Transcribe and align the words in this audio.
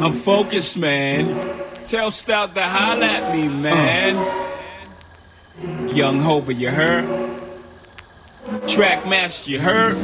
I'm 0.00 0.12
focused, 0.12 0.78
man. 0.78 1.34
Tell 1.84 2.12
Stout 2.12 2.54
to 2.54 2.62
holla 2.62 3.06
at 3.06 3.34
me, 3.34 3.48
man. 3.48 4.14
Young 5.92 6.20
Hova, 6.20 6.54
you 6.54 6.70
heard? 6.70 7.04
Trackmaster, 8.66 9.48
you 9.48 9.58
heard? 9.60 9.98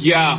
Yeah. 0.00 0.38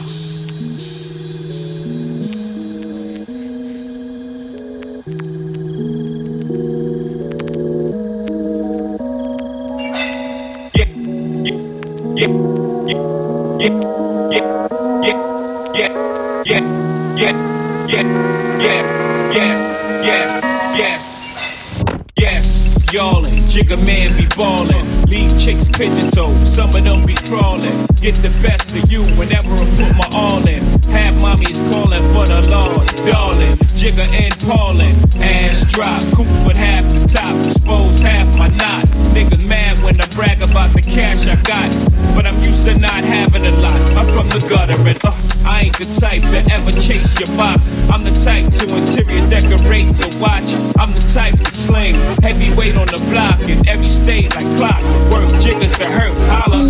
Best 28.42 28.76
of 28.76 28.92
you 28.92 29.04
whenever 29.18 29.54
I 29.54 29.66
put 29.76 29.96
my 29.98 30.10
all 30.14 30.48
in, 30.48 30.64
half 30.90 31.20
mommy's 31.20 31.60
callin' 31.72 32.04
for 32.14 32.26
the 32.26 32.48
Lord, 32.50 32.88
darling, 33.06 33.65
Jigga 33.76 34.08
and 34.08 34.34
Paulin', 34.40 34.96
ass 35.22 35.66
drop, 35.66 36.02
coops 36.16 36.48
with 36.48 36.56
half 36.56 36.86
the 36.94 37.06
top, 37.12 37.36
expose 37.46 38.00
half 38.00 38.26
my 38.38 38.48
knot, 38.56 38.86
niggas 39.12 39.46
mad 39.46 39.78
when 39.84 40.00
I 40.00 40.08
brag 40.16 40.42
about 40.42 40.72
the 40.74 40.82
cash 40.82 41.28
I 41.28 41.36
got, 41.44 41.70
but 42.16 42.26
I'm 42.26 42.42
used 42.42 42.66
to 42.66 42.78
not 42.80 43.04
having 43.04 43.46
a 43.46 43.52
lot. 43.52 43.76
I'm 43.92 44.08
from 44.16 44.30
the 44.30 44.40
gutter 44.48 44.80
and 44.80 44.98
uh, 45.04 45.12
I 45.46 45.64
ain't 45.66 45.78
the 45.78 45.86
type 46.00 46.22
to 46.22 46.54
ever 46.54 46.72
chase 46.72 47.20
your 47.20 47.28
box. 47.36 47.72
I'm 47.92 48.04
the 48.06 48.16
type 48.24 48.48
to 48.64 48.76
interior 48.78 49.28
decorate 49.28 49.92
the 50.00 50.18
watch. 50.24 50.56
I'm 50.80 50.94
the 50.94 51.06
type 51.12 51.36
to 51.36 51.52
sling 51.52 51.96
heavyweight 52.24 52.78
on 52.78 52.88
the 52.88 53.04
block 53.12 53.42
in 53.42 53.68
every 53.68 53.88
state 53.88 54.34
like 54.36 54.48
clock. 54.56 54.82
Work 55.12 55.30
jiggers 55.42 55.78
to 55.80 55.86
hurt, 55.86 56.16
holla. 56.32 56.64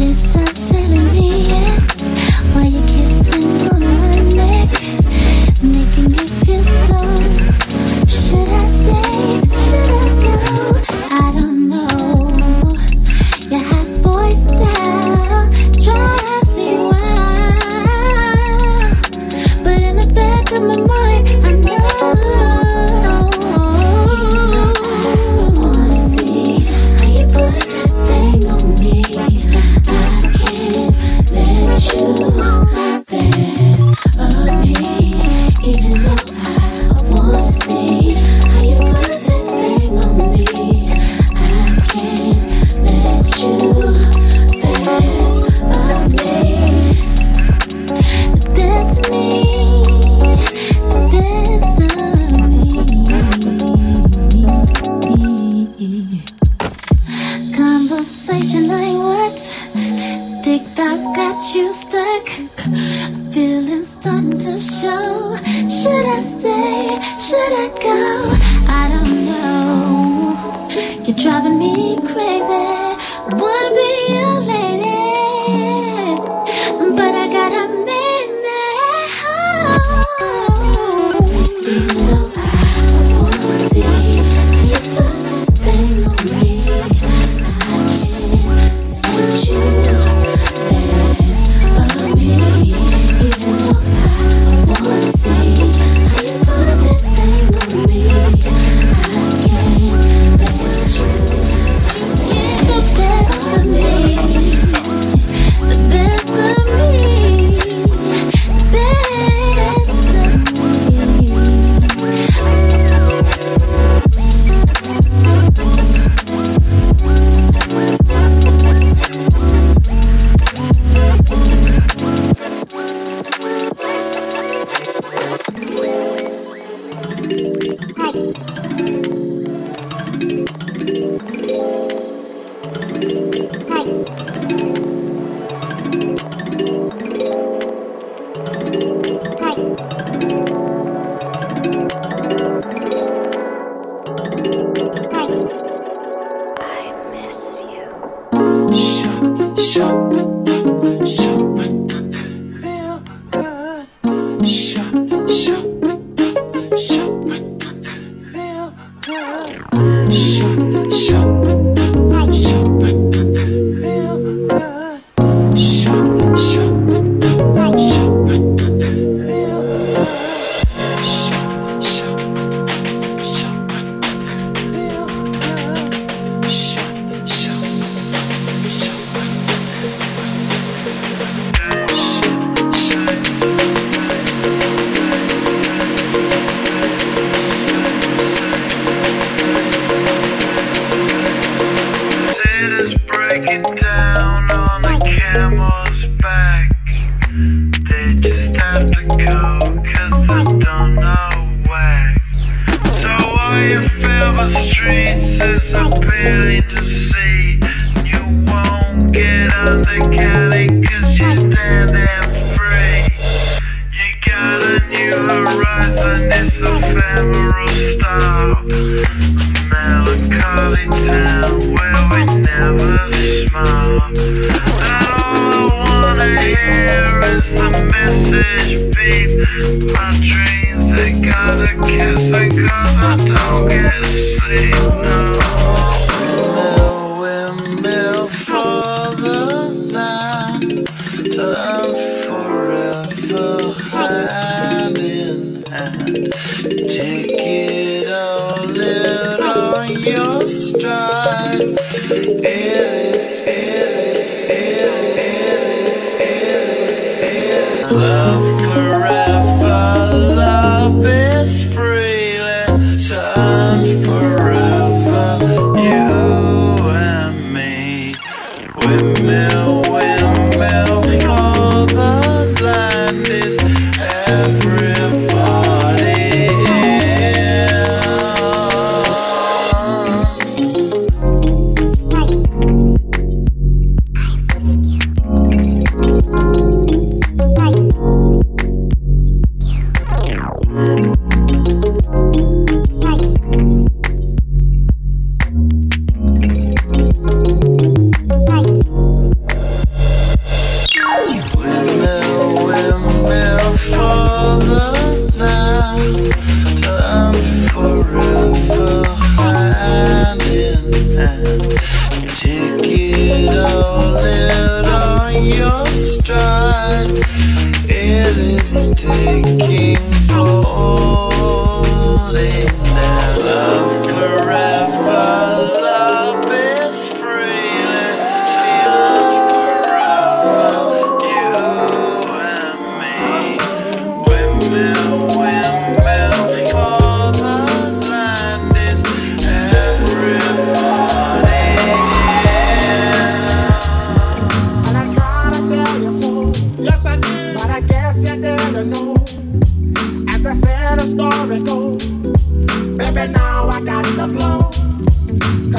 Take 246.45 247.31
it 247.37 248.07
all 248.07 248.55
live 248.69 249.39
on 249.39 249.89
your 250.03 250.45
stride. 250.45 251.63
It 252.11 252.45
is, 252.45 253.41
it 253.41 253.47
is, 253.47 254.43
it 254.43 254.53
is, 254.53 255.17
it 255.17 255.39
is, 255.87 256.13
it 256.13 256.69
is, 256.89 257.17
it 257.17 257.85
is 257.85 257.91
love. 257.91 258.54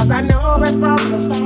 Cause 0.07 0.13
I 0.13 0.21
know 0.21 0.63
it 0.63 0.69
from 0.79 1.11
the 1.11 1.19
start. 1.19 1.46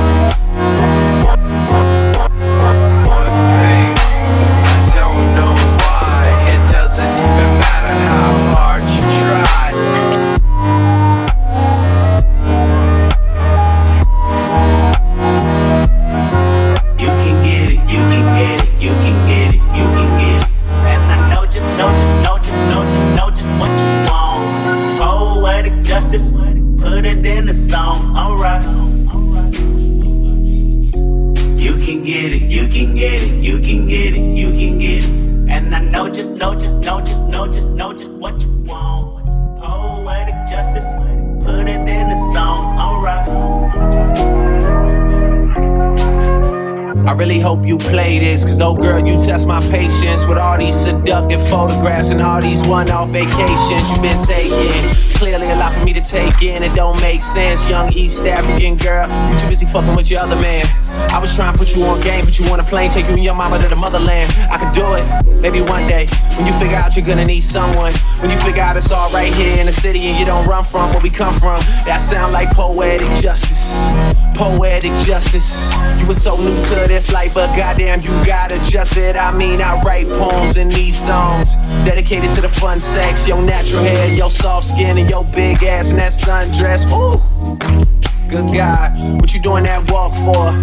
I 47.11 47.13
really 47.13 47.39
hope 47.39 47.65
you 47.65 47.77
play 47.77 48.19
this, 48.19 48.45
cause 48.45 48.61
oh 48.61 48.73
girl, 48.73 49.05
you 49.05 49.19
test 49.19 49.45
my 49.45 49.59
patience 49.69 50.23
with 50.23 50.37
all 50.37 50.57
these 50.57 50.77
seductive 50.77 51.45
photographs 51.49 52.09
and 52.09 52.21
all 52.21 52.39
these 52.39 52.65
one 52.65 52.89
off 52.89 53.09
vacations 53.09 53.91
you've 53.91 54.01
been 54.01 54.17
taking. 54.21 54.95
Clearly 55.17 55.49
a 55.49 55.57
lot 55.57 55.73
for 55.73 55.83
me 55.83 55.91
to 55.91 55.99
take 55.99 56.41
in, 56.41 56.63
it 56.63 56.73
don't 56.73 56.99
make 57.01 57.21
sense. 57.21 57.67
Young 57.67 57.91
East 57.91 58.25
African 58.25 58.77
girl, 58.77 59.09
you 59.29 59.39
too 59.41 59.49
busy 59.49 59.65
fucking 59.65 59.93
with 59.93 60.09
your 60.09 60.21
other 60.21 60.37
man. 60.37 60.63
I 61.09 61.19
was 61.19 61.35
trying 61.35 61.53
to 61.53 61.59
put 61.59 61.75
you 61.75 61.83
on 61.83 61.99
game, 62.01 62.25
but 62.25 62.37
you 62.39 62.45
on 62.51 62.59
a 62.59 62.63
plane, 62.63 62.89
take 62.89 63.07
you 63.07 63.15
and 63.15 63.23
your 63.23 63.35
mama 63.35 63.59
to 63.61 63.67
the 63.67 63.75
motherland. 63.75 64.31
I 64.51 64.57
could 64.57 64.73
do 64.73 64.93
it, 64.93 65.41
maybe 65.41 65.61
one 65.61 65.87
day. 65.87 66.07
When 66.37 66.47
you 66.47 66.53
figure 66.53 66.75
out 66.75 66.95
you're 66.95 67.05
gonna 67.05 67.25
need 67.25 67.41
someone, 67.41 67.93
when 68.19 68.31
you 68.31 68.37
figure 68.39 68.61
out 68.61 68.77
it's 68.77 68.91
all 68.91 69.11
right 69.11 69.33
here 69.33 69.57
in 69.59 69.65
the 69.65 69.73
city 69.73 69.99
and 70.07 70.19
you 70.19 70.25
don't 70.25 70.47
run 70.47 70.63
from 70.63 70.89
where 70.91 71.01
we 71.01 71.09
come 71.09 71.33
from, 71.35 71.57
that 71.85 71.97
sound 71.97 72.33
like 72.33 72.49
poetic 72.51 73.09
justice. 73.21 73.89
Poetic 74.35 74.91
justice. 75.05 75.75
You 75.99 76.07
were 76.07 76.13
so 76.13 76.37
new 76.37 76.55
to 76.55 76.87
this 76.87 77.11
life, 77.11 77.33
but 77.33 77.55
goddamn, 77.55 78.01
you 78.01 78.09
got 78.25 78.51
adjusted. 78.51 79.15
I 79.15 79.31
mean, 79.31 79.61
I 79.61 79.81
write 79.81 80.07
poems 80.07 80.57
in 80.57 80.69
these 80.69 80.97
songs 80.97 81.55
dedicated 81.85 82.31
to 82.35 82.41
the 82.41 82.49
fun 82.49 82.79
sex, 82.79 83.27
your 83.27 83.41
natural 83.41 83.83
hair, 83.83 84.13
your 84.13 84.29
soft 84.29 84.69
skin, 84.69 84.97
and 84.97 85.09
your 85.09 85.23
big 85.25 85.63
ass 85.63 85.91
and 85.91 85.99
that 85.99 86.11
sundress. 86.11 86.85
Ooh. 86.91 88.00
Good 88.31 88.53
God, 88.53 89.19
what 89.19 89.33
you 89.33 89.41
doing 89.41 89.65
that 89.65 89.91
walk 89.91 90.13
for? 90.23 90.53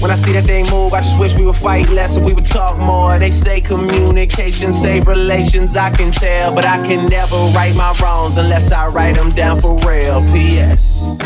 When 0.00 0.10
I 0.10 0.14
see 0.14 0.32
that 0.32 0.46
thing 0.46 0.64
move, 0.70 0.94
I 0.94 1.02
just 1.02 1.18
wish 1.20 1.34
we 1.34 1.44
would 1.44 1.56
fight 1.56 1.90
less 1.90 2.16
and 2.16 2.24
we 2.24 2.32
would 2.32 2.46
talk 2.46 2.78
more. 2.78 3.18
They 3.18 3.30
say 3.30 3.60
communication 3.60 4.72
save 4.72 5.06
relations, 5.06 5.76
I 5.76 5.90
can 5.90 6.10
tell, 6.10 6.54
but 6.54 6.64
I 6.64 6.78
can 6.86 7.06
never 7.10 7.36
right 7.54 7.76
my 7.76 7.92
wrongs 8.00 8.38
unless 8.38 8.72
I 8.72 8.88
write 8.88 9.16
them 9.16 9.28
down 9.28 9.60
for 9.60 9.76
real. 9.80 10.22
P.S. 10.32 11.18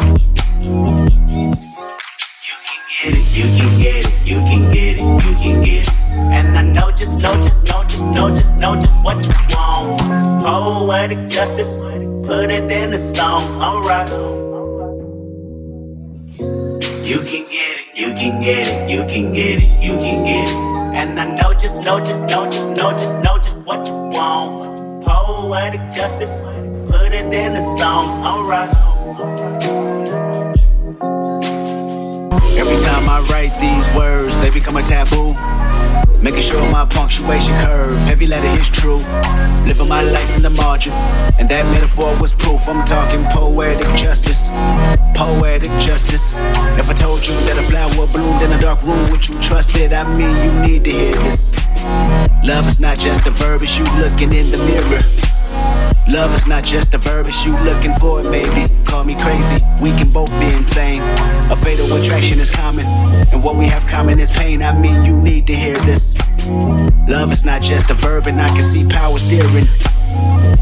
You 0.59 0.75
can 0.75 1.13
get 2.99 3.15
it, 3.15 3.23
you 3.33 3.45
can 3.45 3.81
get 3.81 4.05
it, 4.05 4.27
you 4.27 4.39
can 4.41 4.73
get 4.73 4.97
it, 4.97 5.25
you 5.25 5.37
can 5.37 5.63
get 5.63 5.87
it. 5.87 5.95
And 6.11 6.59
I 6.59 6.63
know 6.63 6.91
just, 6.91 7.21
know 7.21 7.41
just, 7.41 7.63
know 7.71 7.85
just, 7.85 8.03
know 8.07 8.35
just, 8.35 8.53
know 8.55 8.75
just 8.75 9.05
what 9.05 9.25
you 9.25 9.31
want. 9.55 10.01
Poetic 10.45 11.29
justice, 11.29 11.77
put 11.77 12.51
it 12.51 12.73
in 12.73 12.91
the 12.91 12.99
song, 12.99 13.63
alright. 13.63 14.62
You 17.05 17.19
can 17.19 17.51
get 17.51 17.81
it, 17.81 17.97
you 17.97 18.15
can 18.15 18.41
get 18.41 18.69
it, 18.69 18.89
you 18.89 19.01
can 19.01 19.33
get 19.33 19.59
it, 19.59 19.83
you 19.83 19.97
can 19.97 20.25
get 20.25 20.49
it. 20.49 20.55
And 20.95 21.19
I 21.19 21.35
know 21.35 21.53
just, 21.53 21.75
know 21.85 21.99
just, 21.99 22.21
know 22.21 22.49
just, 22.49 22.69
know 22.77 22.93
just, 22.93 23.15
know 23.25 23.39
just 23.39 23.57
what 23.57 23.85
you 23.89 23.93
want. 23.93 25.05
Poetic 25.05 25.81
justice, 25.91 26.39
put 26.39 27.13
it 27.13 27.27
in 27.27 27.55
the 27.55 27.77
song, 27.77 28.25
alright. 28.25 28.71
Every 32.57 32.82
I 33.13 33.21
write 33.25 33.53
these 33.61 33.87
words, 33.95 34.35
they 34.41 34.51
become 34.51 34.77
a 34.77 34.83
taboo. 34.83 35.35
Making 36.23 36.41
sure 36.41 36.73
my 36.73 36.87
punctuation 36.87 37.53
curve, 37.61 37.95
heavy 38.09 38.27
letter 38.27 38.49
is 38.59 38.71
true. 38.71 39.05
Living 39.67 39.87
my 39.87 40.03
life 40.03 40.35
in 40.35 40.41
the 40.41 40.49
margin, 40.49 40.95
and 41.39 41.47
that 41.51 41.67
metaphor 41.75 42.19
was 42.19 42.33
proof. 42.33 42.67
I'm 42.67 42.87
talking 42.87 43.23
poetic 43.25 43.87
justice, 43.99 44.49
poetic 45.15 45.71
justice. 45.73 46.33
If 46.81 46.89
I 46.89 46.95
told 46.95 47.27
you 47.27 47.35
that 47.35 47.59
a 47.59 47.63
flower 47.71 48.07
bloomed 48.07 48.41
in 48.41 48.51
a 48.51 48.59
dark 48.59 48.83
room, 48.83 49.11
would 49.11 49.29
you 49.29 49.35
trust 49.43 49.77
it? 49.77 49.93
I 49.93 50.05
mean, 50.17 50.35
you 50.45 50.67
need 50.67 50.85
to 50.85 50.91
hear 50.91 51.13
this. 51.13 51.55
Love 52.43 52.67
is 52.67 52.81
not 52.81 52.99
just 52.99 53.27
a 53.27 53.31
verb, 53.31 53.61
it's 53.63 53.77
you 53.77 53.85
looking 54.01 54.33
in 54.33 54.51
the 54.51 54.57
mirror. 54.57 55.03
Love 56.09 56.35
is 56.35 56.49
not 56.49 56.65
just 56.65 56.93
a 56.95 56.99
verb, 56.99 57.29
it's 57.29 57.45
you 57.45 57.57
looking 57.61 57.95
for 57.95 58.21
it, 58.21 58.25
baby. 58.25 58.73
Call 58.85 59.05
me 59.05 59.15
crazy, 59.23 59.63
we 59.81 59.91
can 59.91 60.11
both 60.11 60.31
be 60.41 60.47
insane. 60.47 61.01
A 61.51 61.57
fatal 61.57 61.93
attraction 61.93 62.41
is 62.41 62.51
common, 62.51 62.85
and 63.33 63.43
what 63.43 63.55
we 63.55 63.67
have 63.67 63.87
common 63.87 64.19
is 64.19 64.31
pain. 64.33 64.63
I 64.63 64.77
mean, 64.77 65.05
you 65.05 65.17
need 65.17 65.47
to 65.47 65.55
hear 65.55 65.77
this. 65.77 66.19
Love 67.09 67.31
is 67.31 67.45
not 67.45 67.63
just 67.63 67.89
a 67.91 67.95
verb, 67.95 68.27
and 68.27 68.41
I 68.41 68.49
can 68.49 68.63
see 68.63 68.85
power 68.87 69.19
steering. 69.19 69.67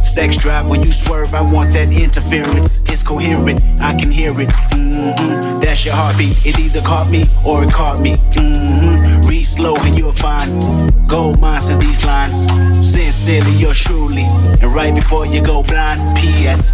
Sex 0.02 0.36
drive 0.36 0.68
when 0.68 0.82
you 0.82 0.90
swerve, 0.90 1.34
I 1.34 1.40
want 1.40 1.72
that 1.74 1.92
interference. 1.92 2.80
It's 2.90 3.02
coherent, 3.02 3.62
I 3.80 3.94
can 3.94 4.10
hear 4.10 4.32
it. 4.40 4.48
Mm-hmm. 4.48 5.60
That's 5.60 5.84
your 5.84 5.94
heartbeat. 5.94 6.44
It 6.44 6.58
either 6.58 6.80
caught 6.80 7.08
me 7.10 7.28
or 7.46 7.62
it 7.64 7.72
caught 7.72 8.00
me. 8.00 8.16
Mm-hmm. 8.16 9.28
Read 9.28 9.44
slow 9.44 9.76
and 9.76 9.96
you'll 9.96 10.12
find 10.12 11.08
gold 11.08 11.40
mines 11.40 11.68
in 11.68 11.78
these 11.78 12.04
lines. 12.04 12.46
Sincerely, 12.88 13.52
yours 13.52 13.78
truly. 13.78 14.22
And 14.22 14.74
right 14.74 14.94
before 14.94 15.26
you 15.26 15.44
go 15.44 15.62
blind, 15.62 16.18
P.S. 16.18 16.70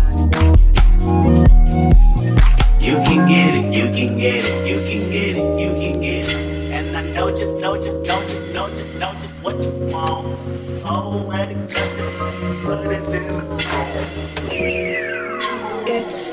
You 2.87 2.95
can 3.03 3.29
get 3.29 3.55
it, 3.55 3.75
you 3.75 3.85
can 3.93 4.17
get 4.17 4.45
it, 4.45 4.69
you 4.69 4.79
can 4.79 5.11
get 5.11 5.37
it, 5.37 5.61
you 5.61 5.71
can 5.73 6.01
get 6.01 6.29
it. 6.29 6.73
And 6.73 6.97
I 6.97 7.03
know 7.11 7.31
just, 7.31 7.55
know 7.55 7.77
just, 7.77 7.99
know 8.09 8.23
just, 8.23 8.45
know 8.55 8.69
just, 8.69 8.95
know 8.95 9.12
just 9.15 9.35
what 9.43 9.62
you 9.62 9.71
want. 9.93 10.39
Poetic 10.83 11.69
justice, 11.69 12.15
put 12.17 12.36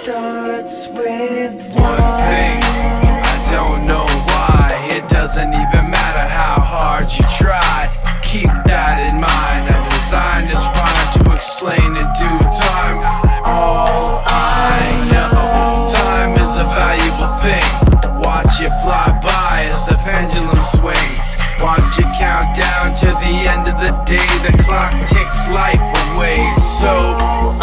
starts 0.03 0.89
with 0.89 1.79
One 1.79 1.95
thing, 2.27 2.59
I 2.59 3.35
don't 3.55 3.87
know 3.87 4.03
why. 4.03 4.67
It 4.91 5.07
doesn't 5.07 5.47
even 5.47 5.83
matter 5.87 6.27
how 6.27 6.59
hard 6.59 7.07
you 7.07 7.23
try. 7.39 7.87
Keep 8.21 8.51
that 8.67 8.99
in 9.07 9.15
mind. 9.23 9.71
I 9.71 9.79
designed 9.95 10.51
this 10.51 10.65
rhyme 10.75 11.07
to 11.15 11.21
explain 11.31 11.95
in 11.95 12.07
due 12.19 12.43
time. 12.51 12.99
All 13.47 14.19
I 14.27 14.91
know, 15.07 15.87
time 15.87 16.35
is 16.35 16.51
a 16.59 16.67
valuable 16.67 17.31
thing. 17.39 17.63
Watch 18.27 18.59
it 18.59 18.75
fly 18.83 19.07
by 19.23 19.71
as 19.71 19.85
the 19.87 19.95
pendulum 20.03 20.59
swings. 20.75 21.25
Watch 21.63 21.95
it 21.95 22.11
count 22.19 22.51
down 22.59 22.91
to 22.99 23.07
the 23.23 23.35
end 23.47 23.71
of 23.71 23.79
the 23.79 23.95
day. 24.03 24.27
The 24.43 24.51
clock 24.67 24.91
ticks 25.07 25.47
life 25.55 25.79
daylight 26.23 27.62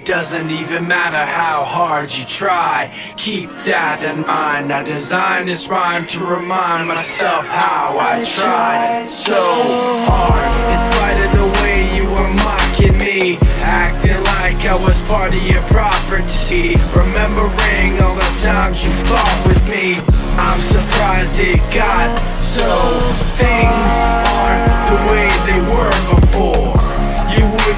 It 0.00 0.06
doesn't 0.06 0.50
even 0.50 0.88
matter 0.88 1.30
how 1.30 1.62
hard 1.62 2.10
you 2.10 2.24
try. 2.24 2.90
Keep 3.18 3.50
that 3.68 4.00
in 4.00 4.24
mind. 4.24 4.72
I 4.72 4.82
designed 4.82 5.50
this 5.50 5.68
rhyme 5.68 6.06
to 6.06 6.24
remind 6.24 6.88
myself 6.88 7.44
how 7.44 7.98
I 8.00 8.24
tried 8.24 9.10
so 9.10 9.36
hard. 10.08 10.48
In 10.72 10.80
spite 10.88 11.20
of 11.20 11.30
the 11.36 11.48
way 11.60 11.84
you 12.00 12.08
were 12.08 12.32
mocking 12.40 12.96
me, 12.96 13.36
acting 13.60 14.24
like 14.40 14.64
I 14.64 14.74
was 14.80 15.02
part 15.02 15.36
of 15.36 15.42
your 15.44 15.60
property. 15.68 16.80
Remembering 16.96 18.00
all 18.00 18.16
the 18.16 18.32
times 18.40 18.80
you 18.80 18.90
fought 19.04 19.40
with 19.44 19.60
me, 19.68 20.00
I'm 20.40 20.60
surprised 20.64 21.36
it 21.36 21.60
got 21.76 22.16
so. 22.16 22.72
Things 23.36 23.92
aren't 24.32 24.64
the 24.88 24.98
way 25.12 25.28
they 25.44 25.60
were 25.68 25.92
before 26.08 26.69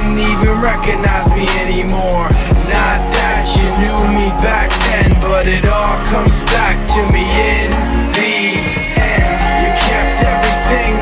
didn't 0.03 0.19
even 0.19 0.61
recognize 0.61 1.31
me 1.35 1.47
anymore. 1.63 2.27
Not 2.67 2.99
that 3.15 3.47
you 3.55 3.69
knew 3.79 4.01
me 4.19 4.31
back 4.43 4.71
then, 4.91 5.21
but 5.21 5.47
it 5.47 5.65
all 5.67 6.05
comes 6.07 6.43
back 6.45 6.77
to 6.95 7.01
me 7.13 7.23
in 7.23 7.71
the 8.11 8.59
end. 8.99 9.63
You 9.63 9.71
kept 9.79 10.19
everything 10.27 11.02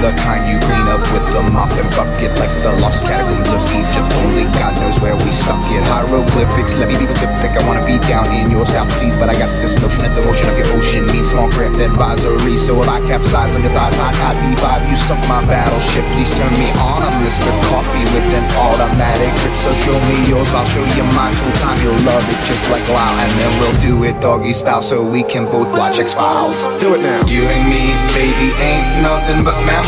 the 0.00 0.14
kind 0.22 0.46
you 0.46 0.58
clean 0.62 0.86
up 0.86 1.02
with 1.10 1.26
a 1.34 1.42
mop 1.50 1.70
and 1.74 1.90
bucket 1.98 2.30
like 2.38 2.52
the 2.62 2.70
lost 2.78 3.02
catacombs 3.04 3.48
of 3.50 3.62
Egypt. 3.74 4.06
Only 4.22 4.46
God 4.54 4.78
knows 4.78 5.00
where 5.00 5.16
we 5.16 5.30
stuck 5.34 5.58
it. 5.74 5.82
Hieroglyphics, 5.90 6.74
let 6.78 6.86
me 6.86 6.98
be 6.98 7.06
Pacific. 7.06 7.50
I 7.58 7.66
wanna 7.66 7.82
be 7.82 7.98
down 8.06 8.30
in 8.30 8.50
your 8.50 8.66
South 8.66 8.90
Seas, 8.94 9.14
but 9.16 9.28
I 9.28 9.34
got 9.34 9.50
this 9.58 9.74
notion 9.80 10.06
that 10.06 10.14
the 10.14 10.22
motion 10.22 10.50
of 10.50 10.56
your 10.58 10.70
ocean 10.78 11.06
means 11.06 11.30
small 11.30 11.50
craft 11.50 11.80
advisory. 11.80 12.56
So 12.56 12.78
if 12.82 12.88
I 12.88 13.00
capsize 13.10 13.56
on 13.56 13.62
your 13.66 13.74
thighs, 13.74 13.96
hot, 13.98 14.14
hot 14.22 14.36
B5, 14.38 14.86
you 14.90 14.96
sunk 14.96 15.22
my 15.26 15.42
battleship. 15.50 16.06
Please 16.14 16.30
turn 16.30 16.52
me 16.54 16.70
on. 16.78 17.02
I'm 17.02 17.18
Mr. 17.26 17.50
Coffee 17.66 18.06
with 18.14 18.28
an 18.38 18.46
automatic 18.54 19.34
drip. 19.42 19.54
So 19.58 19.74
show 19.82 19.98
me 20.06 20.30
yours, 20.30 20.52
I'll 20.54 20.68
show 20.68 20.84
you 20.94 21.04
mine. 21.18 21.34
Full 21.34 21.54
time, 21.58 21.78
you'll 21.82 21.98
love 22.06 22.22
it 22.30 22.38
just 22.46 22.62
like 22.70 22.86
Lyle. 22.86 23.18
And 23.18 23.32
then 23.34 23.52
we'll 23.58 23.78
do 23.82 24.04
it 24.06 24.20
doggy 24.22 24.52
style 24.54 24.82
so 24.82 25.02
we 25.02 25.22
can 25.24 25.50
both 25.50 25.70
watch 25.74 25.98
X 25.98 26.14
Files. 26.14 26.70
Do 26.78 26.94
it 26.94 27.02
now. 27.02 27.18
You 27.26 27.42
and 27.42 27.64
me, 27.66 27.90
baby, 28.14 28.54
ain't 28.62 28.86
nothing 29.02 29.42
but 29.42 29.56
mammals, 29.66 29.87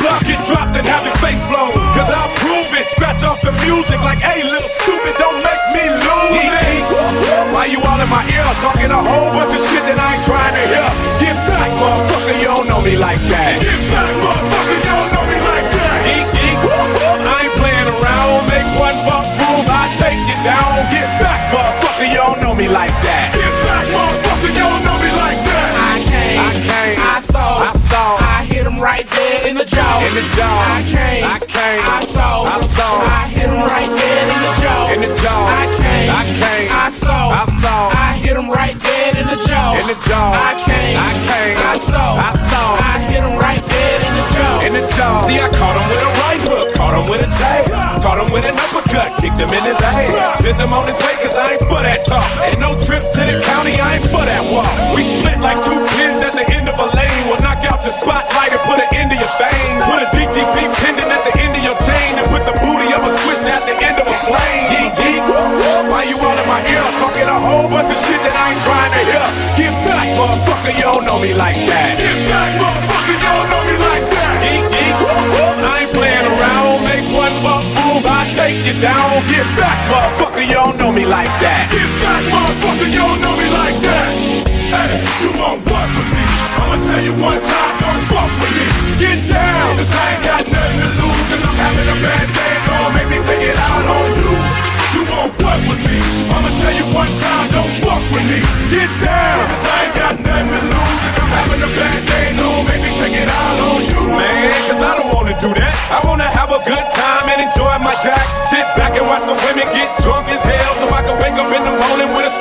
block 0.00 0.25
jaw. 29.66 29.98
In 30.06 30.14
the 30.14 30.24
jaw. 30.38 30.78
I 30.78 30.82
came. 30.86 31.24
I 31.26 31.38
came. 31.42 31.82
I 31.82 32.00
saw. 32.06 32.46
I 32.46 32.58
saw. 32.62 33.02
I 33.02 33.26
hit 33.26 33.50
him 33.50 33.60
right 33.66 33.90
dead 33.90 34.24
in 34.30 34.40
the 34.46 34.52
jaw. 34.62 34.94
In 34.94 35.00
the 35.02 35.12
jaw. 35.20 35.42
I 35.50 35.66
came. 35.74 36.08
I 36.10 36.22
came. 36.24 36.70
I 36.70 36.88
saw. 36.90 37.34
I 37.34 37.44
saw. 37.50 37.90
I 37.90 38.14
hit 38.22 38.36
him 38.38 38.48
right 38.48 38.76
dead 38.78 39.18
in 39.18 39.26
the 39.26 39.38
jaw. 39.42 39.74
In 39.74 39.86
the 39.90 39.98
jaw. 40.06 40.30
I 40.32 40.54
came. 40.62 40.96
I 40.96 41.12
came. 41.26 41.56
I 41.58 41.74
saw. 41.76 42.16
I 42.16 42.30
saw. 42.46 42.66
I 42.78 42.94
hit 43.10 43.22
him 43.26 43.36
right 43.42 43.62
dead 43.66 43.98
in 44.06 44.14
the 44.14 44.26
jaw. 44.38 44.54
In 44.62 44.72
the 44.72 44.84
jaw. 44.94 45.26
See, 45.26 45.38
I 45.42 45.50
caught 45.50 45.74
him 45.74 45.86
with 45.90 46.02
a 46.06 46.10
right 46.22 46.42
hook. 46.46 46.66
Caught 46.78 46.94
him 47.02 47.06
with 47.10 47.26
a 47.26 47.30
tag. 47.42 47.66
Caught 48.02 48.22
him 48.22 48.30
with 48.32 48.46
an 48.46 48.54
uppercut. 48.54 49.18
Kicked 49.18 49.36
him 49.42 49.50
in 49.50 49.62
his 49.66 49.78
ass. 49.82 50.38
Sent 50.38 50.56
him 50.62 50.72
on 50.72 50.86
his 50.86 50.98
way 51.02 51.14
cause 51.18 51.34
I 51.34 51.58
ain't 51.58 51.66
for 51.66 51.82
that 51.82 51.98
talk. 52.06 52.26
Ain't 52.46 52.62
no 52.62 52.78
trips 52.86 53.10
to 53.18 53.22
the 53.26 53.42
county. 53.42 53.74
I 53.82 53.98
ain't 53.98 54.08
for 54.14 54.22
that 54.22 54.42
walk. 54.54 54.70
We 54.94 55.02
split 55.02 55.42
like 55.42 55.58
two 55.66 55.74
pins 55.98 56.22
at 56.22 56.38
the 56.38 56.44
end 56.54 56.70
of 56.70 56.78
a 56.78 56.85
Ain't 68.46 68.62
trying 68.62 68.92
to 68.94 69.02
hear. 69.10 69.26
Get 69.58 69.74
back, 69.82 70.06
motherfucker, 70.14 70.70
you 70.78 70.86
don't 70.86 71.02
know 71.02 71.18
me 71.18 71.34
like 71.34 71.58
that. 71.66 71.98
Get 71.98 72.14
back, 72.30 72.54
motherfucker, 72.62 73.18
you 73.18 73.18
don't 73.26 73.48
know 73.50 73.62
me 73.66 73.74
like 73.74 74.06
that. 74.06 74.34
Geek, 74.38 74.62
geek, 74.70 74.94
I 75.66 75.82
ain't 75.82 75.90
playing 75.90 76.26
around. 76.30 76.78
Make 76.86 77.06
one 77.10 77.34
false 77.42 77.66
move, 77.74 78.06
I 78.06 78.22
take 78.38 78.62
you 78.62 78.78
down. 78.78 79.18
Get 79.26 79.42
back, 79.58 79.74
motherfucker, 79.90 80.46
you 80.46 80.54
don't 80.54 80.78
know 80.78 80.94
me 80.94 81.02
like 81.02 81.32
that. 81.42 81.74
Get 81.74 81.90
back, 81.98 82.22
motherfucker, 82.30 82.86
you 82.86 83.02
don't 83.02 83.18
know 83.18 83.34
me 83.34 83.50
like 83.50 83.78
that. 83.82 84.14
Hey, 84.70 84.94
you 85.26 85.34
want 85.42 85.66
what 85.66 85.88
with 85.98 86.06
me? 86.14 86.22
I'ma 86.54 86.78
tell 86.86 87.02
you 87.02 87.18
one 87.18 87.42
time, 87.42 87.74
don't 87.82 88.02
fuck 88.14 88.30
with 88.30 88.54
me. 88.54 88.66
Get 89.02 89.26
down, 89.26 89.74
cause 89.74 89.90
I 89.90 90.06
ain't 90.14 90.22
got 90.22 90.42
nothing 90.46 90.86
to 90.86 90.90
lose. 91.02 91.26
And 91.34 91.42
I'm 91.42 91.58
having 91.66 91.88
a 91.90 91.98
bad 91.98 92.26
day, 92.30 92.54
don't 92.62 92.94
make 92.94 93.10
me 93.10 93.18
take 93.26 93.42
it 93.42 93.58
out 93.58 93.90
on 93.90 94.06
you. 94.22 94.65
I'ma 96.32 96.50
tell 96.60 96.74
you 96.74 96.86
one 96.92 97.10
time, 97.20 97.46
don't 97.52 97.72
fuck 97.82 98.02
with 98.12 98.26
me. 98.28 98.40
Get 98.72 98.90
down, 99.02 99.40
cause 99.48 99.64
I 99.66 99.76
ain't 99.86 99.96
got 99.96 100.14
nothing 100.20 100.50
to 100.52 100.62
lose. 100.68 101.00
I'm 101.20 101.30
having 101.32 101.62
a 101.62 101.70
bad 101.76 102.00
day, 102.06 102.26
no, 102.36 102.48
maybe 102.66 102.88
take 103.00 103.16
it 103.16 103.28
out 103.28 103.58
on 103.70 103.80
you. 103.84 104.02
Man, 104.16 104.52
cause 104.68 104.80
I 104.80 104.92
don't 105.00 105.10
wanna 105.14 105.36
do 105.40 105.50
that. 105.56 105.74
I 105.90 105.98
wanna 106.06 106.28
have 106.28 106.50
a 106.52 106.60
good 106.62 106.86
time 106.94 107.26
and 107.32 107.40
enjoy 107.46 107.74
my 107.80 107.94
jack. 108.04 108.22
Sit 108.50 108.66
back 108.78 108.94
and 108.98 109.06
watch 109.06 109.24
the 109.24 109.36
women 109.46 109.66
get 109.74 109.88
drunk 110.02 110.28
as 110.30 110.42
hell 110.42 110.72
so 110.80 110.86
I 110.90 111.00
can 111.02 111.16
wake 111.22 111.38
up 111.38 111.50
in 111.50 111.62
the 111.62 111.74
morning 111.86 112.08
with 112.14 112.30
a 112.30 112.34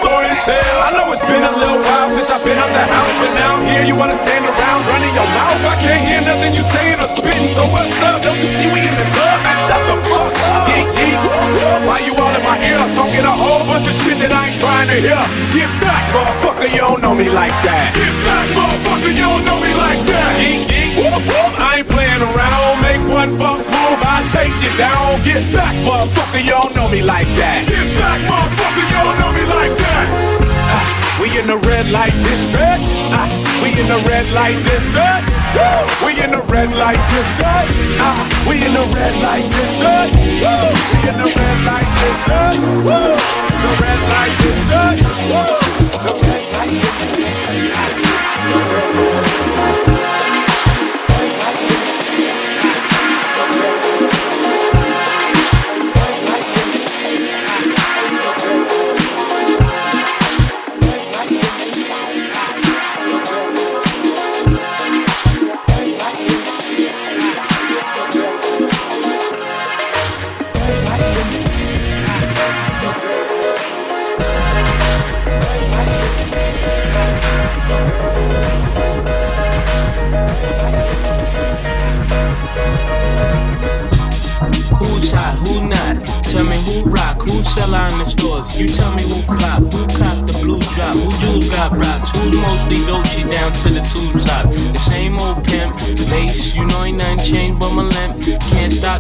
I 0.46 0.94
know 0.94 1.10
it's 1.10 1.26
been 1.26 1.42
a 1.42 1.50
little 1.58 1.82
while 1.82 2.06
since 2.14 2.30
I've 2.30 2.46
been 2.46 2.54
out 2.54 2.70
the 2.70 2.86
house, 2.86 3.10
but 3.18 3.34
now 3.34 3.58
I'm 3.58 3.66
here. 3.66 3.82
You 3.82 3.98
wanna 3.98 4.14
stand 4.14 4.46
around 4.46 4.86
running 4.86 5.10
your 5.18 5.26
mouth? 5.26 5.58
I 5.66 5.74
can't 5.82 6.06
hear 6.06 6.22
nothing 6.22 6.54
you 6.54 6.62
saying 6.70 7.02
or 7.02 7.10
spitting. 7.18 7.50
So 7.58 7.66
what's 7.74 7.90
up? 8.06 8.22
Don't 8.22 8.38
you 8.38 8.46
see 8.54 8.70
we 8.70 8.86
in 8.86 8.94
the 8.94 9.10
club? 9.18 9.42
Man, 9.42 9.58
shut 9.66 9.82
the 9.90 9.98
fuck 10.06 10.38
up. 10.46 10.70
Yeet, 10.70 10.86
yeet. 11.02 11.18
Why 11.90 11.98
you 12.06 12.14
all 12.22 12.30
in 12.30 12.46
my 12.46 12.62
ear? 12.62 12.78
Talking 12.94 13.26
a 13.26 13.34
whole 13.34 13.66
bunch 13.66 13.90
of 13.90 13.98
shit 13.98 14.22
that 14.22 14.38
I 14.38 14.54
ain't 14.54 14.62
trying 14.62 14.86
to 14.94 14.98
hear. 15.02 15.18
Get 15.50 15.72
back, 15.82 16.06
motherfucker. 16.14 16.70
You 16.70 16.82
don't 16.94 17.02
know 17.02 17.18
me 17.18 17.26
like 17.26 17.58
that. 17.66 17.98
Get 17.98 18.14
back, 18.22 18.46
motherfucker. 18.54 19.18
You 19.18 19.26
don't 19.26 19.50
know 19.50 19.58
me 19.58 19.74
like 19.74 20.02
that. 20.14 20.30
Whoop, 20.94 21.26
whoop. 21.26 21.52
I 21.58 21.82
ain't 21.82 21.90
playing 21.90 22.22
around. 22.22 22.86
Make 22.86 23.02
one 23.10 23.34
false 23.42 23.66
move, 23.66 23.98
I 24.06 24.22
take 24.30 24.54
you 24.62 24.70
down. 24.78 25.26
Get 25.26 25.42
back, 25.50 25.74
motherfucker. 25.82 26.46
You 26.46 26.54
don't 26.54 26.70
know 26.78 26.86
me 26.94 27.02
like 27.02 27.30
that. 27.42 27.66
Get 27.66 27.90
back, 27.98 28.22
motherfucker. 28.30 28.86
You 28.86 28.98
don't 29.02 29.18
know 29.18 29.32
me 29.34 29.46
like 29.50 29.74
that. 29.74 29.85
We 31.26 31.34
in 31.40 31.48
the 31.48 31.58
red 31.58 31.90
light 31.90 32.14
district. 32.22 32.86
Ah, 33.10 33.26
we 33.64 33.74
in 33.74 33.88
the 33.90 33.98
red 34.06 34.30
light 34.38 34.62
district. 34.62 35.26
Woo! 35.58 36.06
We 36.06 36.14
in 36.22 36.30
the 36.30 36.46
red 36.54 36.70
light 36.78 37.02
district. 37.10 37.74
Ah, 37.98 38.14
we 38.46 38.62
in 38.62 38.70
the 38.70 38.86
red 38.94 39.16
light 39.26 39.42
district. 39.42 40.14
Woo! 40.46 40.70
We 40.94 41.02
in 41.10 41.18
the 41.18 41.26
red 41.26 41.58
light 41.66 41.90
district. 41.98 42.62
Woo! 42.86 43.18
The 43.58 43.74
red 43.82 44.02
light 44.06 44.38
district. 44.38 45.02
Woo! 45.34 45.50
The 46.06 46.14
red 46.22 46.46
light 46.54 46.78
district. 46.78 47.26
Who's 49.66 50.05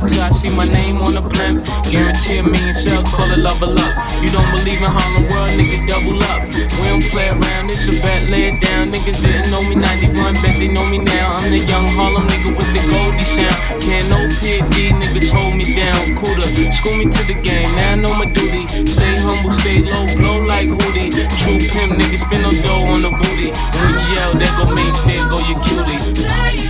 till 0.07 0.21
I 0.21 0.31
see 0.31 0.49
my 0.49 0.65
name 0.65 0.97
on 0.97 1.13
the 1.13 1.21
blimp. 1.21 1.65
Guarantee 1.89 2.37
a 2.39 2.43
million 2.43 2.75
sales, 2.75 3.07
call 3.09 3.29
it 3.31 3.39
level 3.39 3.77
up. 3.77 3.93
You 4.21 4.29
don't 4.31 4.49
believe 4.51 4.81
in 4.81 4.89
Harlem 4.89 5.29
World, 5.29 5.51
nigga, 5.57 5.87
double 5.87 6.21
up. 6.31 6.41
We 6.49 6.85
don't 6.89 7.05
play 7.11 7.29
around, 7.29 7.69
it's 7.69 7.87
a 7.87 7.91
bet, 8.03 8.29
lay 8.29 8.49
it 8.53 8.61
down. 8.61 8.91
Niggas 8.91 9.19
didn't 9.21 9.51
know 9.51 9.63
me 9.63 9.75
91, 9.75 10.33
bet 10.41 10.59
they 10.59 10.67
know 10.67 10.85
me 10.85 10.99
now. 10.99 11.37
I'm 11.37 11.51
the 11.51 11.59
young 11.59 11.87
Harlem 11.87 12.27
nigga 12.27 12.55
with 12.57 12.69
the 12.73 12.81
Goldie 12.89 13.25
sound. 13.25 13.55
Can't 13.81 14.09
no 14.09 14.19
PD, 14.39 14.91
niggas 14.95 15.31
hold 15.31 15.55
me 15.55 15.75
down. 15.75 16.15
Cooler, 16.15 16.47
school 16.71 16.95
me 16.97 17.05
to 17.05 17.23
the 17.25 17.35
game, 17.35 17.73
now 17.75 17.93
I 17.93 17.95
know 17.95 18.13
my 18.13 18.25
duty. 18.31 18.67
Stay 18.89 19.17
humble, 19.17 19.51
stay 19.51 19.81
low, 19.81 20.05
blow 20.15 20.41
like 20.43 20.69
Hootie. 20.69 21.11
True 21.39 21.59
pimp, 21.69 21.93
niggas 21.99 22.25
spin 22.25 22.41
no 22.41 22.51
dough 22.61 22.85
on 22.93 23.01
the 23.01 23.11
booty. 23.11 23.49
When 23.51 23.89
you 23.93 24.03
yell, 24.15 24.33
there 24.33 24.53
go 24.57 24.65
main, 24.73 24.93
there 25.05 25.27
go 25.29 25.39
your 25.47 25.59
cutie. 25.63 26.64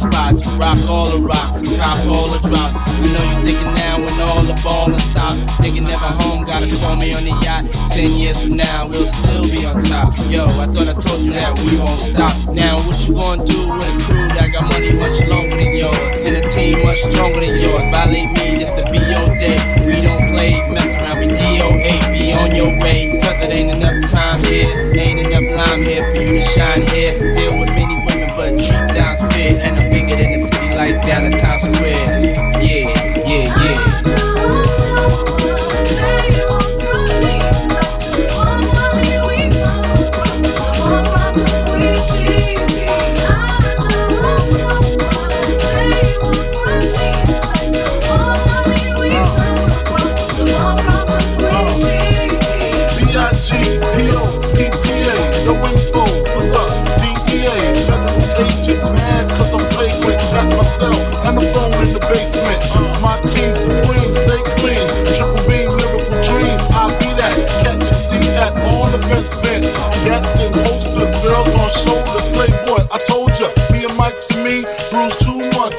Spots, 0.00 0.46
rock 0.52 0.78
all 0.88 1.10
the 1.10 1.18
rocks, 1.18 1.62
cop 1.76 2.06
all 2.06 2.28
the 2.28 2.40
drops. 2.48 2.76
You 3.00 3.12
know 3.12 3.24
you 3.30 3.36
thinking 3.44 3.74
now 3.74 4.00
when 4.00 4.20
all 4.20 4.42
the 4.42 4.54
ballin' 4.64 4.98
stop. 4.98 5.36
Thinking 5.60 5.84
never 5.84 6.10
home, 6.22 6.44
gotta 6.44 6.68
call 6.80 6.96
me 6.96 7.12
on 7.12 7.24
the 7.24 7.36
yacht. 7.44 7.66
Ten 7.90 8.10
years 8.12 8.42
from 8.42 8.56
now, 8.56 8.86
we'll 8.86 9.06
still 9.06 9.44
be 9.44 9.66
on 9.66 9.80
top. 9.82 10.16
Yo, 10.28 10.46
I 10.46 10.66
thought 10.66 10.88
I 10.88 10.94
told 10.94 11.20
you 11.22 11.32
that 11.32 11.58
we 11.58 11.76
won't 11.78 12.00
stop. 12.00 12.32
Now 12.52 12.78
what 12.86 12.98
you 13.06 13.14
gonna 13.14 13.44
do 13.44 13.68
with 13.68 13.88
a 13.88 14.02
crew 14.04 14.28
that 14.28 14.50
got 14.52 14.64
money 14.72 14.92
much 14.92 15.20
longer 15.28 15.56
than 15.56 15.76
yours 15.76 15.96
and 16.24 16.36
a 16.36 16.48
team 16.48 16.84
much 16.84 17.00
stronger 17.12 17.40
than 17.40 17.60
yours? 17.60 17.78
Violate 17.90 18.32
me, 18.38 18.58
this'll 18.58 18.90
be 18.90 18.98
your 18.98 19.28
day. 19.36 19.58
We 19.84 20.00
don't 20.00 20.20
play, 20.32 20.52
mess 20.70 20.94
around 20.94 21.18
with 21.20 21.38
DOA. 21.38 22.00
Be 22.12 22.32
on 22.32 22.54
your 22.54 22.72
way, 22.80 23.20
cause 23.22 23.40
it 23.40 23.50
ain't 23.52 23.70
enough 23.70 24.10
time 24.10 24.42
here. 24.44 24.92
Ain't 24.92 25.20
enough 25.26 25.68
lime 25.68 25.82
here 25.82 26.04
for 26.10 26.20
you 26.20 26.40
to 26.40 26.42
shine 26.42 26.82
here. 26.88 27.12
Deal 27.34 27.58
with 27.58 27.68
many 27.68 27.96
women, 28.06 28.30
but 28.36 28.50
treat 28.56 28.94
down's 28.94 29.20
fair. 29.32 29.60
And 29.60 29.78
I'm 29.78 29.89
than 30.16 30.32
the 30.32 30.38
city 30.38 30.68
lights 30.74 30.98
down 31.04 31.24
in 31.24 31.32
Times 31.32 31.62
Square. 31.72 32.24
Yeah, 32.62 33.24
yeah, 33.26 33.62
yeah. 33.62 33.89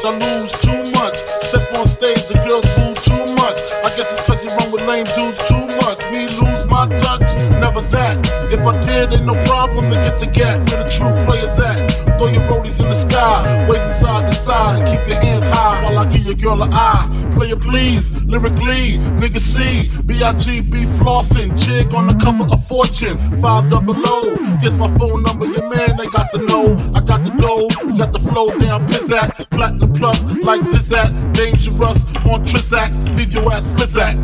I 0.04 0.18
lose 0.18 0.52
too 0.66 0.82
much. 0.98 1.20
Step 1.46 1.74
on 1.74 1.88
stage, 1.88 2.26
the 2.26 2.34
girls 2.42 2.66
boo 2.74 2.96
too 3.06 3.36
much. 3.36 3.62
I 3.86 3.94
guess 3.96 4.18
it's 4.18 4.26
cause 4.26 4.44
you 4.44 4.50
run 4.50 4.72
with 4.72 4.82
lame 4.88 5.06
dudes 5.14 5.38
too 5.46 5.68
much. 5.78 6.02
Me 6.10 6.26
lose 6.42 6.66
my 6.66 6.88
touch, 6.98 7.36
never 7.62 7.82
that. 7.94 8.18
If 8.52 8.66
I 8.66 8.82
did, 8.82 9.14
ain't 9.14 9.26
no 9.26 9.36
problem 9.46 9.92
to 9.92 9.98
get 9.98 10.20
the 10.20 10.26
gap 10.26 10.68
where 10.70 10.84
the 10.84 10.90
true 10.90 11.14
players 11.26 11.54
at. 11.60 12.18
Throw 12.18 12.30
your 12.30 12.42
rollies 12.50 12.80
in 12.80 12.90
the 12.90 12.96
sky, 12.96 13.68
them 13.68 13.92
side 13.92 14.28
to 14.28 14.36
side, 14.36 14.88
keep 14.88 15.08
your 15.08 15.22
hands 15.22 15.48
high 15.50 15.84
while 15.84 16.00
I 16.00 16.10
give 16.10 16.26
your 16.26 16.36
girl 16.36 16.64
an 16.64 16.74
eye. 16.74 17.11
Player 17.52 17.70
please, 17.70 18.12
lyrically, 18.24 18.98
nigga 19.20 19.40
C, 19.40 19.92
B-I-G-B 20.06 20.86
flossing, 20.98 21.60
jig 21.60 21.94
on 21.94 22.08
the 22.08 22.14
cover 22.14 22.46
of 22.46 22.66
Fortune, 22.66 23.18
five 23.42 23.70
double 23.70 23.96
O. 23.98 24.36
Here's 24.62 24.78
my 24.78 24.90
phone 24.98 25.24
number, 25.24 25.48
your 25.48 25.68
man, 25.70 25.98
they 25.98 26.08
got 26.08 26.32
the 26.32 26.40
know. 26.40 26.78
I 26.96 27.02
got 27.02 27.26
the 27.26 27.32
dough, 27.32 27.68
got 27.98 28.14
the 28.14 28.20
flow 28.20 28.58
down, 28.58 28.88
pizzat, 28.88 29.50
platinum 29.50 29.92
plus, 29.92 30.24
like 30.24 30.62
Zizat, 30.62 31.34
dangerous 31.34 32.06
on 32.26 32.46
Trizax, 32.46 33.18
leave 33.18 33.34
your 33.34 33.52
ass 33.52 33.68
flizzat. 33.68 34.16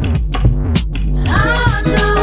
Thank 1.26 2.17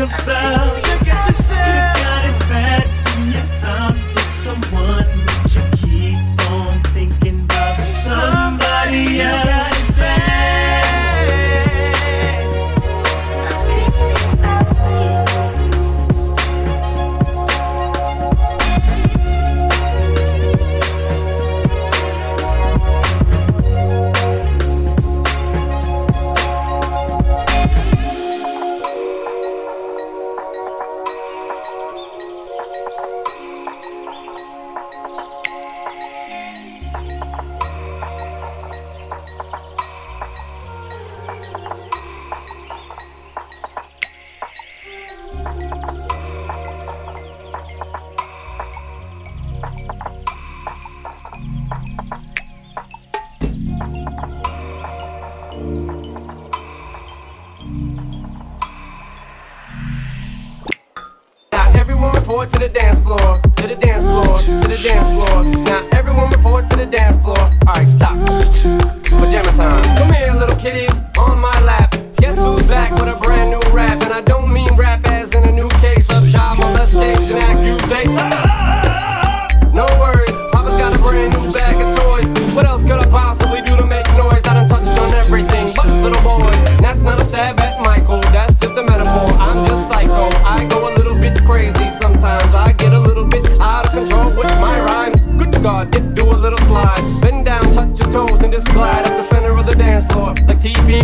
about 0.00 0.59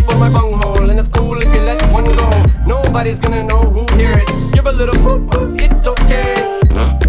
For 0.09 0.17
my 0.17 0.31
bunghole, 0.31 0.89
and 0.89 1.01
it's 1.01 1.09
cool 1.09 1.37
if 1.39 1.53
you 1.53 1.61
let 1.61 1.83
one 1.93 2.05
go. 2.05 2.31
Nobody's 2.67 3.19
gonna 3.19 3.43
know 3.43 3.63
who 3.63 3.81
hear 3.97 4.13
it. 4.17 4.29
Give 4.55 4.67
a 4.67 4.73
little 4.73 4.95
poop 4.97 5.31
poop, 5.31 5.61
it's 5.61 5.87
okay. 5.87 6.61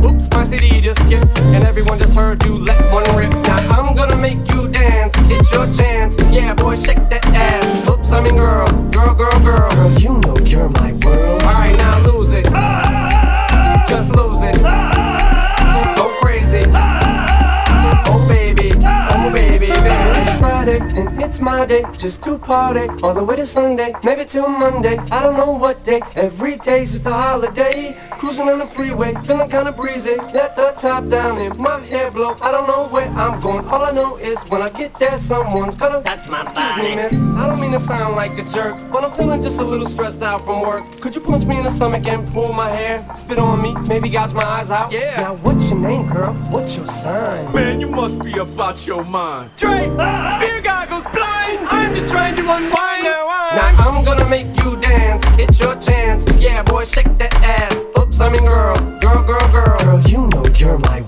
Oops, 0.03 0.27
my 0.31 0.43
CD 0.43 0.81
just 0.81 0.99
skipped, 1.05 1.39
and 1.39 1.63
everyone 1.63 1.99
just 1.99 2.15
heard 2.15 2.43
you 2.43 2.57
let 2.57 2.79
one 2.91 3.05
rip. 3.15 3.46
Friday 21.67 21.97
just 21.97 22.23
to 22.23 22.37
party 22.37 22.87
all 23.03 23.13
the 23.13 23.21
way 23.21 23.35
to 23.35 23.45
Sunday, 23.45 23.93
maybe 24.01 24.23
till 24.23 24.47
Monday. 24.47 24.97
I 25.11 25.21
don't 25.21 25.35
know 25.35 25.51
what 25.51 25.83
day. 25.83 26.01
Every 26.15 26.55
day's 26.55 26.93
just 26.93 27.05
a 27.05 27.11
holiday. 27.11 27.97
Cruising 28.11 28.47
on 28.47 28.59
the 28.59 28.65
freeway, 28.65 29.13
feeling 29.25 29.49
kinda 29.49 29.73
breezy. 29.73 30.15
Let 30.33 30.55
the 30.55 30.73
top 30.79 31.09
down 31.09 31.41
if 31.41 31.57
my 31.57 31.81
hair 31.81 32.09
blow. 32.09 32.37
I 32.41 32.51
don't 32.51 32.67
know 32.67 32.87
where 32.87 33.09
I'm 33.09 33.41
going. 33.41 33.65
All 33.67 33.83
I 33.83 33.91
know 33.91 34.15
is 34.15 34.39
when 34.49 34.61
I 34.61 34.69
get 34.69 34.97
there, 34.97 35.17
someone's 35.19 35.75
gonna 35.75 36.01
touch 36.03 36.29
my 36.29 36.43
body. 36.53 36.83
Me, 36.83 36.95
miss. 36.95 37.13
I 37.35 37.47
don't 37.47 37.59
mean 37.59 37.73
to 37.73 37.81
sound 37.81 38.15
like 38.15 38.39
a 38.39 38.43
jerk, 38.43 38.75
but 38.89 39.03
I'm 39.03 39.11
feeling 39.11 39.41
just 39.41 39.59
a 39.59 39.63
little 39.63 39.89
stressed 39.89 40.21
out 40.21 40.45
from 40.45 40.61
work. 40.61 40.83
Could 41.01 41.15
you 41.15 41.21
punch 41.21 41.43
me 41.43 41.57
in 41.57 41.65
the 41.65 41.71
stomach 41.71 42.07
and 42.07 42.25
pull 42.31 42.53
my 42.53 42.69
hair? 42.69 43.05
Spit 43.15 43.39
on 43.39 43.61
me, 43.61 43.75
maybe 43.91 44.07
gouge 44.07 44.33
my 44.33 44.45
eyes 44.45 44.71
out. 44.71 44.89
Yeah. 44.89 45.19
Now 45.19 45.35
what's 45.35 45.67
your 45.69 45.79
name, 45.79 46.07
girl? 46.07 46.33
What's 46.49 46.77
your 46.77 46.87
sign? 46.87 47.53
Man, 47.53 47.81
you 47.81 47.87
must 47.87 48.23
be 48.23 48.37
about 48.37 48.87
your 48.87 49.03
mind. 49.03 49.49
Drake. 49.57 49.91
I'm 51.87 51.95
just 51.95 52.09
trying 52.09 52.35
to 52.35 52.41
unwind. 52.41 53.03
Now 53.05 53.71
I'm 53.77 54.03
gonna 54.03 54.27
make 54.27 54.47
you 54.61 54.75
dance. 54.81 55.23
It's 55.39 55.57
your 55.57 55.73
chance. 55.79 56.25
Yeah, 56.33 56.61
boy, 56.63 56.83
shake 56.83 57.17
that 57.17 57.33
ass. 57.35 57.85
Oops, 57.97 58.19
I 58.19 58.27
mean 58.27 58.43
girl, 58.43 58.75
girl, 58.99 59.23
girl, 59.23 59.51
girl. 59.53 59.79
Girl, 59.79 60.01
you 60.01 60.27
know 60.27 60.45
you're 60.57 60.79
my 60.79 60.99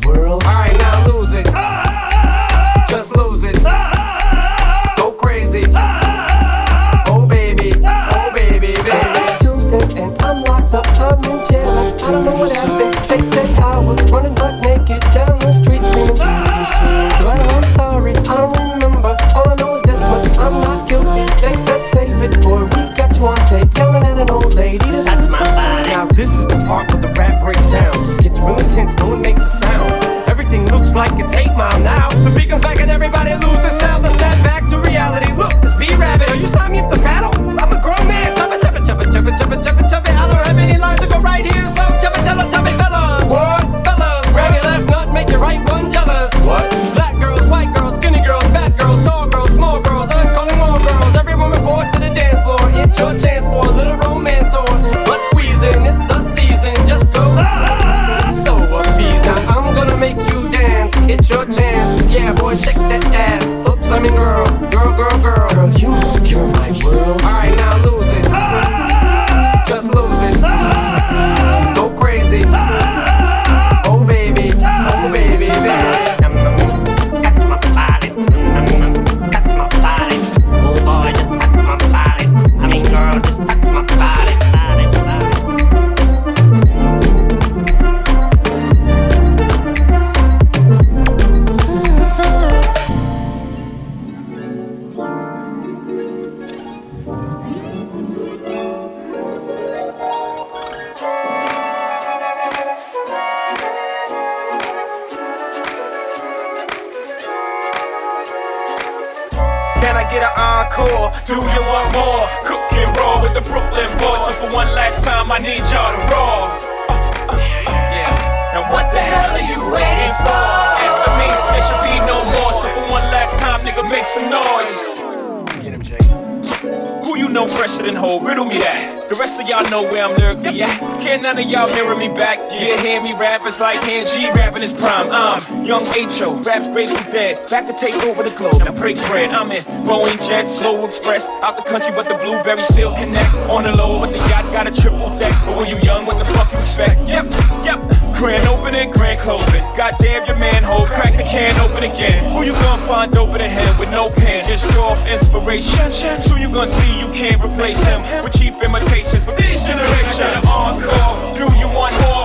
hand 133.81 134.07
G 134.07 134.29
rapping 134.31 134.61
his 134.61 134.73
prime. 134.73 135.09
I'm 135.11 135.65
young 135.65 135.85
H.O., 135.95 136.41
raps 136.43 136.67
grateful 136.67 136.99
dead. 137.11 137.49
Back 137.49 137.67
to 137.67 137.73
take 137.73 137.95
over 138.03 138.23
the 138.23 138.35
globe. 138.35 138.59
Now 138.59 138.73
break 138.73 138.97
bread. 139.07 139.31
I'm 139.31 139.51
in 139.51 139.63
Boeing 139.85 140.19
Jets, 140.27 140.61
Global 140.61 140.85
Express. 140.85 141.27
Out 141.41 141.57
the 141.57 141.63
country, 141.63 141.93
but 141.95 142.07
the 142.07 142.15
blueberries 142.15 142.67
still 142.67 142.93
connect. 142.95 143.33
On 143.49 143.63
the 143.63 143.75
low, 143.75 143.99
but 143.99 144.11
the 144.11 144.19
yacht 144.29 144.45
got 144.51 144.67
a 144.67 144.71
triple 144.71 145.09
deck. 145.17 145.33
But 145.45 145.57
when 145.57 145.67
you 145.67 145.77
young, 145.79 146.05
what 146.05 146.17
the 146.19 146.25
fuck 146.33 146.51
you 146.51 146.59
expect? 146.59 146.99
Yep, 147.07 147.25
yep. 147.63 147.79
Grand 148.19 148.45
opening, 148.47 148.91
grand 148.91 149.19
closing. 149.21 149.63
Goddamn 149.77 150.25
your 150.25 150.35
man 150.35 150.63
Hov, 150.63 150.87
crack 150.89 151.15
the 151.15 151.23
can 151.23 151.57
open 151.61 151.83
again. 151.83 152.19
Who 152.33 152.43
you 152.43 152.53
gonna 152.53 152.81
find 152.83 153.15
open 153.15 153.39
ahead 153.41 153.79
with 153.79 153.89
no 153.91 154.09
pen? 154.09 154.43
Just 154.43 154.67
draw 154.69 154.91
off 154.91 155.07
inspiration. 155.07 155.89
Who 156.27 156.39
you 156.39 156.49
gonna 156.49 156.69
see 156.69 156.99
you 156.99 157.07
can't 157.13 157.41
replace 157.41 157.81
him 157.83 158.01
with 158.23 158.33
cheap 158.37 158.55
imitations 158.61 159.23
for 159.23 159.31
this 159.35 159.65
generation? 159.65 160.35
Encore, 160.47 161.33
do 161.33 161.45
you 161.57 161.67
want 161.71 161.95
more? 162.01 162.18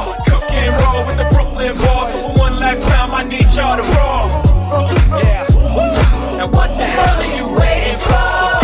Cook 1.64 1.76
and 1.76 1.86
roll 1.86 2.04
with 2.04 2.12
the 2.12 2.12
Brooklyn 2.12 2.12
boys. 2.12 2.12
So 2.12 2.28
for 2.28 2.38
one 2.38 2.60
last 2.60 2.82
time, 2.88 3.14
I 3.14 3.24
need 3.24 3.48
y'all 3.56 3.76
to 3.76 3.82
roll. 3.82 4.28
Yeah. 5.20 5.46
Now 6.36 6.48
what 6.48 6.68
the 6.76 6.84
hell 6.84 7.20
are 7.20 7.36
you 7.36 7.46
waiting 7.58 7.98
for? 8.00 8.12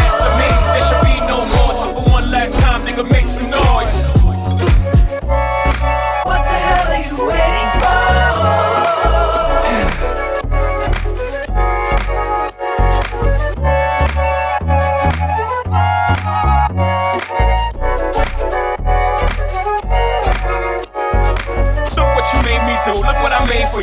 After 0.05 0.33
me, 0.41 0.49
there 0.73 0.85
should 0.89 1.05
be 1.09 1.17
no 1.27 1.39
more. 1.47 1.73
So 1.75 1.87
for 1.95 2.05
one 2.11 2.31
last 2.31 2.55
time, 2.61 2.85
nigga, 2.87 3.09
make 3.11 3.27
some 3.27 3.50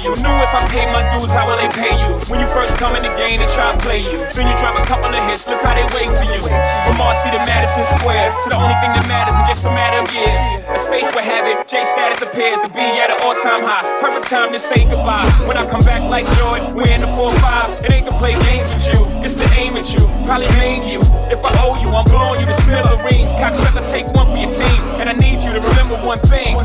you. 0.07 0.15
Knew 0.23 0.37
if 0.39 0.53
I 0.55 0.63
pay 0.71 0.87
my 0.87 1.03
dues, 1.11 1.31
how 1.35 1.43
will 1.43 1.59
they 1.59 1.67
pay 1.67 1.91
you? 1.91 2.15
When 2.31 2.39
you 2.39 2.47
first 2.55 2.79
come 2.79 2.95
in 2.95 3.03
the 3.03 3.11
game, 3.19 3.43
they 3.43 3.49
try 3.51 3.75
to 3.75 3.79
play 3.83 3.99
you. 3.99 4.23
Then 4.31 4.47
you 4.47 4.55
drop 4.55 4.79
a 4.79 4.85
couple 4.87 5.11
of 5.11 5.21
hits, 5.27 5.47
look 5.47 5.59
how 5.59 5.75
they 5.75 5.83
wave 5.91 6.15
to 6.15 6.25
you. 6.31 6.41
From 6.87 6.95
Marcy 6.95 7.29
to 7.35 7.39
Madison 7.43 7.83
Square, 7.99 8.31
to 8.43 8.47
the 8.49 8.55
only 8.55 8.75
thing 8.79 8.95
that 8.95 9.05
matters 9.11 9.35
in 9.35 9.43
just 9.43 9.67
a 9.67 9.71
matter 9.71 9.99
of 9.99 10.07
years. 10.15 10.39
As 10.71 10.83
fate 10.87 11.11
would 11.11 11.27
have 11.27 11.43
it, 11.43 11.67
J 11.67 11.83
status 11.83 12.23
appears 12.23 12.59
to 12.63 12.69
be 12.71 12.85
at 13.03 13.11
an 13.11 13.19
all 13.27 13.35
time 13.43 13.63
high. 13.67 13.83
Perfect 13.99 14.31
time 14.31 14.51
to 14.55 14.59
say 14.59 14.87
goodbye. 14.87 15.27
When 15.43 15.57
I 15.57 15.67
come 15.67 15.83
back 15.83 16.01
like 16.07 16.25
Jordan, 16.39 16.75
we're 16.75 16.87
in 16.87 17.01
the 17.01 17.11
4-5. 17.11 17.83
It 17.83 17.91
ain't 17.91 18.07
to 18.07 18.15
play 18.15 18.33
games 18.47 18.71
with 18.71 18.87
you, 18.87 18.99
it's 19.25 19.35
to 19.35 19.45
aim 19.53 19.75
at 19.75 19.91
you. 19.91 20.03
Probably 20.23 20.47
maim 20.55 20.87
you. 20.87 21.01
If 21.27 21.43
I 21.43 21.51
owe 21.59 21.75
you, 21.81 21.91
I'm 21.91 22.07
blowing 22.07 22.39
you 22.39 22.47
to 22.47 22.57
smithereens. 22.63 23.31
Cocksucker, 23.41 23.83
take 23.91 24.07
one 24.15 24.27
for 24.31 24.37
your 24.39 24.51
team. 24.53 24.81
And 24.99 25.09
I 25.09 25.13
need 25.13 25.43
you 25.43 25.51
to 25.51 25.59
remember 25.59 25.95
one 26.05 26.19
thing. 26.19 26.55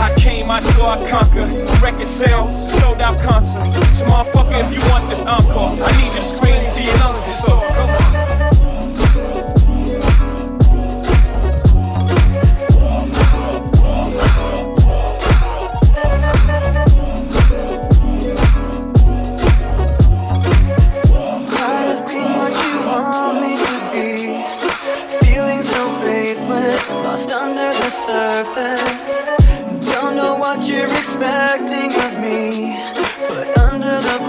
I 0.00 0.14
came, 0.16 0.50
I 0.50 0.60
saw, 0.60 0.96
I 0.96 1.10
conquered. 1.10 1.50
Record 1.80 2.08
sales, 2.08 2.54
sold 2.86 3.00
out 3.00 3.18
concerts. 3.20 3.98
So, 3.98 4.04
motherfucker, 4.04 4.60
if 4.60 4.72
you 4.72 4.80
want 4.90 5.08
this 5.10 5.24
encore, 5.24 5.70
I 5.82 5.90
need 5.98 6.14
you 6.14 6.20
to 6.20 6.22
scream 6.22 6.70
to 6.70 6.82
your 6.82 6.96
lungs. 6.98 7.18
So, 7.42 7.60
come 7.74 7.90
on. 7.90 8.45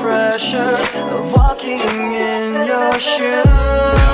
Pressure 0.07 0.77
of 1.11 1.33
walking 1.33 1.81
in 2.13 2.65
your 2.65 2.97
shoes. 2.97 4.06